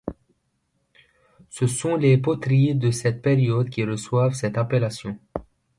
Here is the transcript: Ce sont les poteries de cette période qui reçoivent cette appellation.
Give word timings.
Ce 1.51 1.67
sont 1.67 1.95
les 1.95 2.17
poteries 2.17 2.73
de 2.73 2.89
cette 2.89 3.21
période 3.21 3.69
qui 3.69 3.83
reçoivent 3.85 4.33
cette 4.33 4.57
appellation. 4.57 5.19